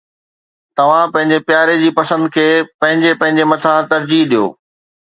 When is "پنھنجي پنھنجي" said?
2.79-3.43